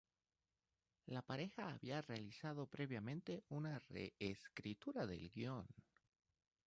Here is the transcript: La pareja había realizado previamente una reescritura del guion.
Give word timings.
La 1.09 1.21
pareja 1.21 1.69
había 1.73 2.01
realizado 2.01 2.65
previamente 2.65 3.43
una 3.49 3.77
reescritura 3.91 5.05
del 5.05 5.29
guion. 5.29 5.67